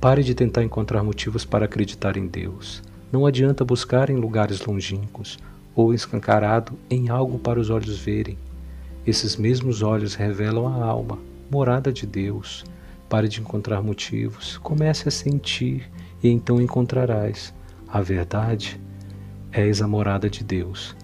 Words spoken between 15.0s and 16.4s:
a sentir e